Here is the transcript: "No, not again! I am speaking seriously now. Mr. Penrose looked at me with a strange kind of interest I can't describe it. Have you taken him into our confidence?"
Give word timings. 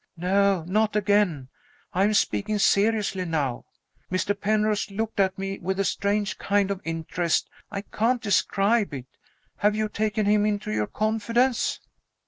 "No, 0.17 0.63
not 0.63 0.95
again! 0.95 1.49
I 1.93 2.05
am 2.05 2.15
speaking 2.15 2.57
seriously 2.57 3.23
now. 3.23 3.65
Mr. 4.11 4.33
Penrose 4.33 4.89
looked 4.89 5.19
at 5.19 5.37
me 5.37 5.59
with 5.59 5.79
a 5.79 5.85
strange 5.85 6.39
kind 6.39 6.71
of 6.71 6.81
interest 6.83 7.47
I 7.69 7.81
can't 7.81 8.19
describe 8.19 8.95
it. 8.95 9.05
Have 9.57 9.75
you 9.75 9.87
taken 9.89 10.25
him 10.25 10.43
into 10.43 10.71
our 10.79 10.87
confidence?" 10.87 11.81